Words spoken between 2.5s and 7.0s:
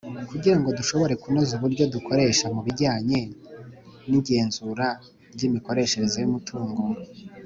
mu bijyanye n'igenzura ry'imikoreshereze y'umutongo.